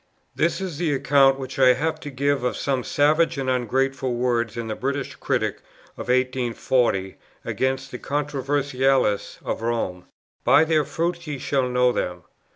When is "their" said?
10.63-10.85